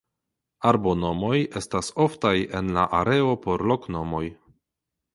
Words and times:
Arbonomoj 0.71 1.35
estas 1.61 1.91
oftaj 2.07 2.33
en 2.63 2.75
la 2.81 2.89
areo 3.03 3.39
por 3.47 3.69
loknomoj. 3.75 4.27